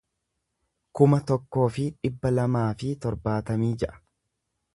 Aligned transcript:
kuma 0.99 1.19
tokkoo 1.31 1.67
fi 1.75 1.85
dhibba 1.99 2.33
lamaa 2.39 2.67
fi 2.81 2.91
torbaatamii 3.05 3.73
ja'a 3.87 4.03